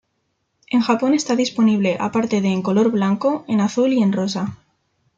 En 0.71 0.81
Japón 0.81 1.13
está 1.13 1.35
disponible, 1.35 1.95
aparte 1.99 2.41
de 2.41 2.47
en 2.47 2.63
color 2.63 2.89
blanco, 2.89 3.45
en 3.47 3.61
azul 3.61 3.93
y 3.93 4.01
en 4.01 4.13
rosa. 4.13 4.57